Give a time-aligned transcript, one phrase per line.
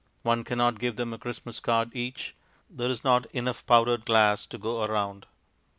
[0.23, 2.33] One cannot give them a Christmas card each;
[2.67, 5.27] there is not enough powdered glass to go round.